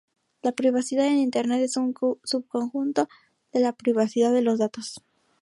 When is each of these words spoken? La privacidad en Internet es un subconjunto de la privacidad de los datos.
La 0.41 0.51
privacidad 0.53 1.05
en 1.05 1.19
Internet 1.19 1.61
es 1.61 1.77
un 1.77 1.93
subconjunto 2.23 3.07
de 3.53 3.59
la 3.59 3.71
privacidad 3.73 4.33
de 4.33 4.41
los 4.41 4.57
datos. 4.57 4.95